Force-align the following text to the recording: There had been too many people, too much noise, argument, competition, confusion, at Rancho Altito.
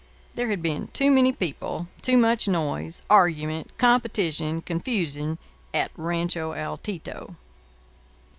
There 0.33 0.49
had 0.49 0.63
been 0.63 0.87
too 0.93 1.11
many 1.11 1.31
people, 1.31 1.87
too 2.01 2.17
much 2.17 2.47
noise, 2.47 3.03
argument, 3.07 3.77
competition, 3.77 4.63
confusion, 4.63 5.37
at 5.75 5.91
Rancho 5.95 6.53
Altito. 6.55 7.35